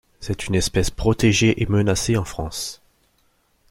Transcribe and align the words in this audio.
C'est 0.19 0.47
une 0.47 0.55
espèce 0.55 0.89
protégée 0.89 1.61
et 1.61 1.67
menacée 1.67 2.17
en 2.17 2.25
France. 2.25 2.81